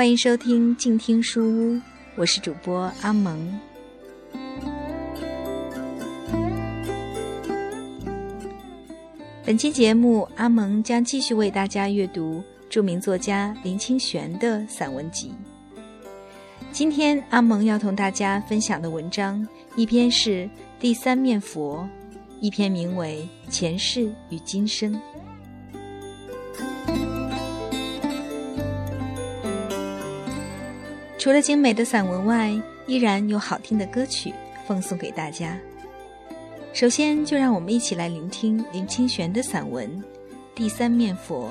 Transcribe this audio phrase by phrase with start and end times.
[0.00, 1.80] 欢迎收听静听书屋，
[2.16, 3.60] 我是主播阿蒙。
[9.44, 15.34] 本期节目，阿蒙将继续为大家阅读著名作家林清玄的散文集。
[16.72, 20.30] 今天，阿蒙要同大家分享的文章，一篇是
[20.78, 21.86] 《第三面佛》，
[22.40, 24.94] 一篇名为《前世与今生》。
[31.20, 32.50] 除了精美的散文外，
[32.86, 34.32] 依然有好听的歌曲
[34.66, 35.54] 奉送给大家。
[36.72, 39.86] 首先，就让我们一起来聆听林清玄的散文
[40.54, 41.50] 《第三面佛》。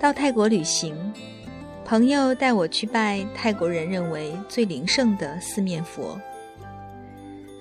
[0.00, 0.96] 到泰国旅行，
[1.84, 6.18] 朋友带我去拜泰国人认为最灵圣的四面佛。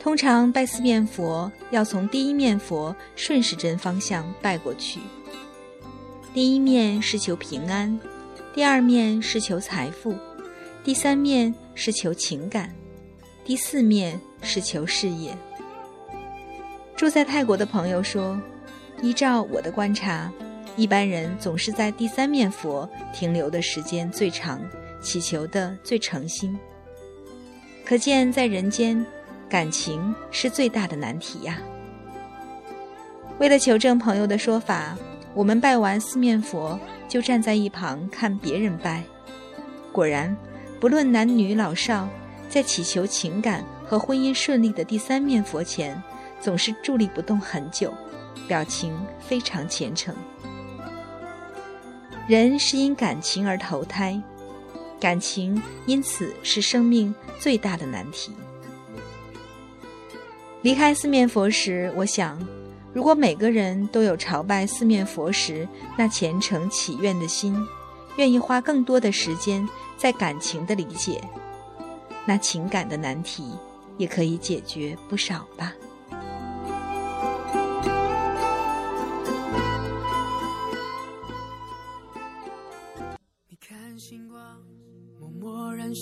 [0.06, 5.00] 通常拜四面佛要从第一面佛顺时针方向拜过去。
[6.32, 8.00] 第一面是求平安，
[8.54, 10.16] 第二面是求财富，
[10.84, 12.72] 第三面是求情感，
[13.44, 15.36] 第四面是求事业。
[16.96, 18.40] 住在泰国的朋友说，
[19.02, 20.32] 依照我的观察。
[20.78, 24.62] 一般人总是在第三面佛停留的时间最长，
[25.02, 26.56] 祈求的最诚心。
[27.84, 29.04] 可见在人间，
[29.50, 31.60] 感情是最大的难题呀。
[33.38, 34.98] 为了求证朋友的说法，
[35.34, 39.04] 我们拜完四面佛，就站在一旁看别人拜。
[39.92, 40.36] 果然，
[40.80, 42.08] 不论男女老少，
[42.50, 46.02] 在祈求情感和婚姻顺利的第三面佛前，
[46.40, 47.94] 总是伫立不动很久，
[48.48, 50.16] 表情非常虔诚。
[52.28, 54.20] 人是因感情而投胎，
[55.00, 58.32] 感情因此是生命最大的难题。
[60.66, 62.40] 离开四面佛时，我想，
[62.92, 67.56] 如果每个人都有朝拜四面佛时那虔诚祈愿的心，
[68.18, 69.64] 愿意花更多的时间
[69.96, 71.22] 在感情的理解，
[72.26, 73.52] 那情感的难题
[74.00, 75.72] 也可以解决不少吧。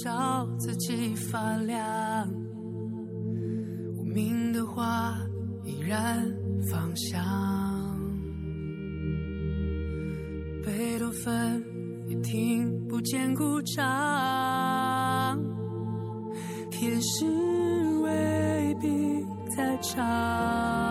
[0.03, 2.27] 照自己发亮，
[3.95, 5.15] 无名花
[5.63, 6.25] 依然
[6.71, 7.23] 芳香。
[10.65, 11.63] 贝多芬
[12.07, 15.39] 也听不见鼓掌，
[16.71, 17.23] 天使
[18.01, 19.23] 未必
[19.55, 20.82] 在场。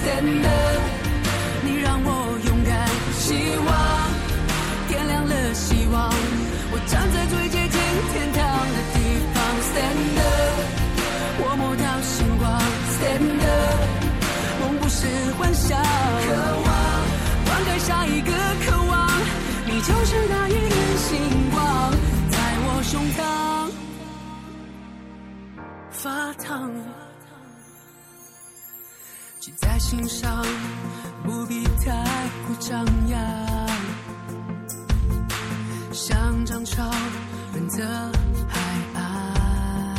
[0.00, 0.80] Stand up，
[1.62, 2.08] 你让我
[2.46, 2.88] 勇敢。
[3.18, 3.34] 希
[3.66, 3.68] 望
[4.88, 6.08] 点亮了希望，
[6.72, 7.78] 我站在最接近
[8.08, 8.40] 天堂
[8.72, 8.96] 的地
[9.34, 9.36] 方。
[9.68, 10.56] Stand up，
[11.42, 12.48] 我摸到星光。
[12.96, 13.80] Stand up，
[14.60, 15.06] 梦不是
[15.38, 15.76] 幻想。
[15.78, 16.32] 渴
[16.64, 16.68] 望
[17.44, 18.32] 灌溉下一个
[18.64, 18.96] 渴望。
[19.66, 21.08] 你就是那一点星
[21.50, 21.60] 光，
[22.30, 23.20] 在我胸膛
[25.90, 26.72] 发烫，
[29.40, 30.44] 记在心上，
[31.24, 32.04] 不必太
[32.46, 33.18] 过张扬，
[35.94, 36.84] 像涨潮
[37.54, 37.82] 润泽
[38.46, 38.60] 海
[38.94, 39.96] 岸，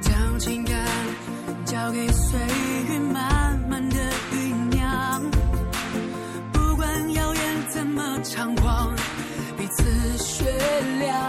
[0.00, 0.76] 将情感
[1.64, 2.38] 交给岁
[2.88, 3.96] 月，慢慢的
[4.30, 5.20] 酝酿。
[6.52, 8.94] 不管谣言怎么猖狂，
[9.58, 10.44] 彼此雪
[11.00, 11.25] 亮。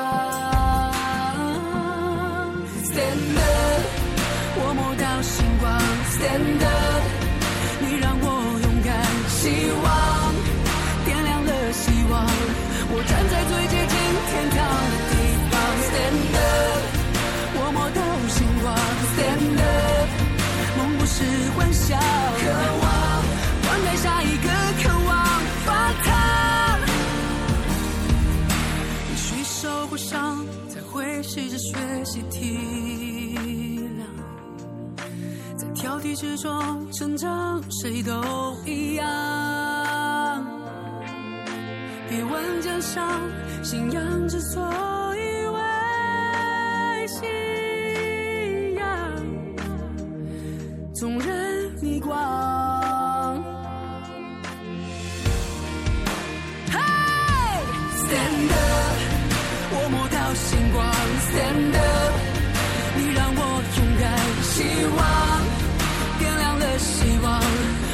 [35.98, 39.06] 在挑剔之中成长，谁都一样。
[42.10, 43.20] 别问真相，
[43.64, 44.62] 信仰之所
[45.16, 48.88] 以为信仰，
[50.94, 52.16] 纵任逆光。
[58.08, 58.98] Stand up。
[59.72, 60.86] 我摸到星光
[61.28, 61.87] ，Stand up。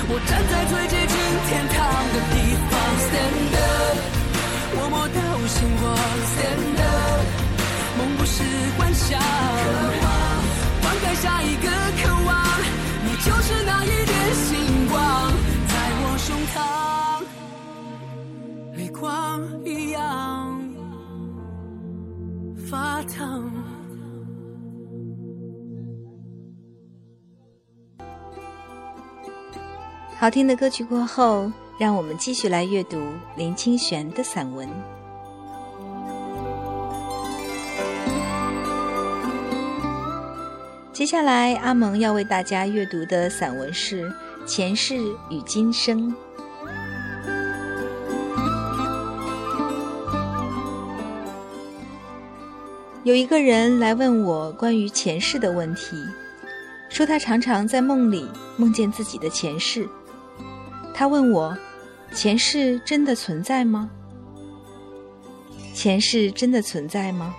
[0.06, 1.16] 我站在最接近
[1.48, 1.80] 天堂
[2.14, 2.36] 的地
[2.70, 2.72] 方
[3.04, 3.98] ，Stand up，
[4.76, 5.18] 我摸到
[5.48, 5.84] 星光
[6.34, 7.26] ，Stand up，
[7.98, 8.44] 梦不是
[8.78, 9.18] 幻想。
[9.20, 9.24] 渴
[10.04, 10.06] 望，
[10.82, 11.68] 翻开下一个
[12.04, 12.32] 渴望，
[13.06, 14.52] 你就是那一点星
[14.88, 15.00] 光，
[15.68, 15.74] 在
[16.04, 16.56] 我胸膛，
[18.78, 19.02] 泪光
[19.66, 20.02] 一样
[22.70, 23.73] 发烫。
[30.24, 34.66] 好听的歌曲过后，让我们继续来阅读林清玄的散文。
[40.94, 44.10] 接下来，阿蒙要为大家阅读的散文是
[44.46, 44.96] 《前世
[45.30, 46.10] 与今生》。
[53.04, 55.98] 有一个人来问我关于前世的问题，
[56.88, 58.26] 说他常常在梦里
[58.56, 59.86] 梦见自己的前世。
[60.94, 61.58] 他问我
[62.14, 63.90] ：“前世真的存在吗？”
[65.74, 67.36] 前世真的存在吗？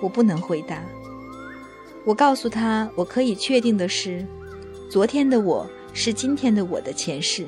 [0.00, 0.82] 我不能回答。
[2.04, 4.26] 我告诉他，我可以确定的是，
[4.90, 7.46] 昨天的我是今天的我的前世，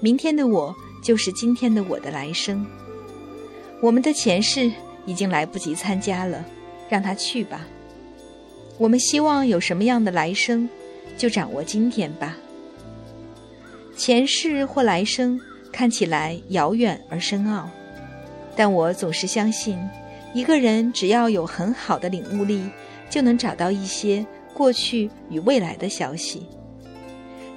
[0.00, 2.64] 明天的我就是今天的我的来生。
[3.80, 4.70] 我们的前世
[5.06, 6.44] 已经来不及参加了，
[6.90, 7.66] 让他去吧。
[8.78, 10.68] 我们希望有什么样的来生，
[11.16, 12.36] 就掌握今天吧。
[14.00, 15.38] 前世或来生
[15.70, 17.68] 看起来遥远而深奥，
[18.56, 19.78] 但我总是相信，
[20.32, 22.64] 一个人只要有很好的领悟力，
[23.10, 24.24] 就能找到一些
[24.54, 26.46] 过去与未来的消息。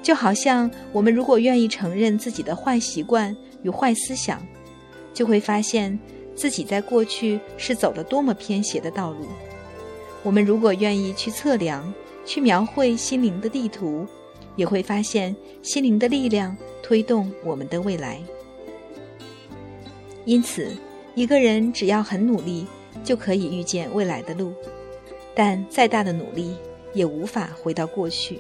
[0.02, 4.46] 就好像我们如果愿意承认自己的坏习惯与坏思想，
[5.14, 5.98] 就会发现
[6.36, 9.28] 自己在过去是走了多么偏斜的道路。
[10.22, 11.94] 我们如果愿意去测量、
[12.26, 14.06] 去描绘心灵的地图。
[14.56, 18.22] 也会发现心灵的力量推动我们的未来。
[20.26, 20.76] 因此，
[21.16, 22.66] 一个人只要很努力，
[23.04, 24.52] 就可以遇见未来的路；
[25.36, 26.56] 但再大的努力，
[26.94, 28.40] 也无法回到过去。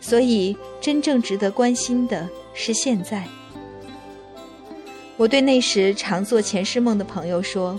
[0.00, 3.24] 所以，真正值得关心的是现在。
[5.16, 7.78] 我对那时常做前世梦的朋友说：“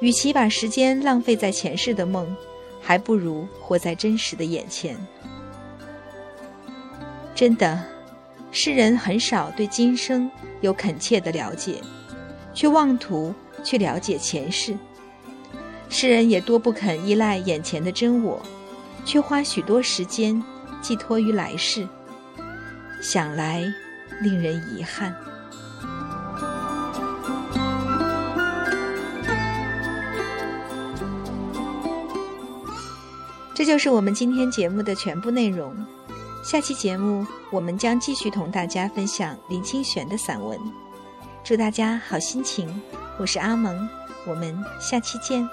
[0.00, 2.34] 与其把时间浪费在前世的梦，
[2.80, 4.96] 还不如活在真实的眼前。”
[7.36, 7.78] 真的，
[8.50, 10.30] 世人很少对今生
[10.62, 11.82] 有恳切的了解，
[12.54, 14.74] 却妄图去了解前世。
[15.90, 18.40] 世人也多不肯依赖眼前的真我，
[19.04, 20.42] 却花许多时间
[20.80, 21.86] 寄托于来世。
[23.02, 23.70] 想来，
[24.22, 25.14] 令人遗憾。
[33.54, 35.76] 这就是我们今天节目的全部内容。
[36.46, 40.56] 下期节目，我们将继续同大家分享林清玄的散文。
[41.42, 42.68] 祝大家好心情！
[43.18, 43.76] 我是阿蒙，
[44.28, 45.44] 我们下期见。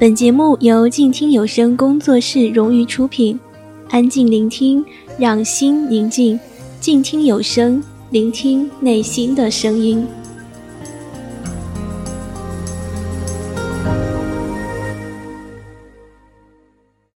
[0.00, 3.38] 本节目由静听有声工作室荣誉出品。
[3.90, 4.84] 安静聆听，
[5.16, 6.40] 让心宁静。
[6.80, 10.04] 静听有声，聆听内心的声音。